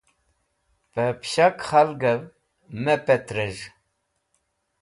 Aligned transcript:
Pẽ 0.93 1.09
pẽshak 1.19 1.55
khalgẽv 1.67 2.21
me 2.83 2.93
petrẽz̃h. 3.05 3.67